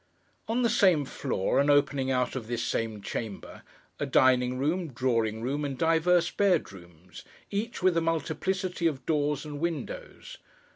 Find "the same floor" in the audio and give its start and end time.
0.63-1.59